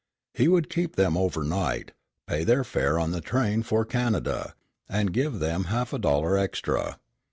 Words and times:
He 0.33 0.47
would 0.47 0.67
keep 0.71 0.95
them 0.95 1.15
over 1.15 1.43
night, 1.43 1.91
pay 2.25 2.43
their 2.43 2.63
fare 2.63 2.97
on 2.99 3.11
the 3.11 3.21
train 3.21 3.61
for 3.61 3.85
Canada, 3.85 4.55
and 4.89 5.13
give 5.13 5.37
them 5.37 5.65
half 5.65 5.93
a 5.93 5.99
dollar 5.99 6.35
extra. 6.39 6.97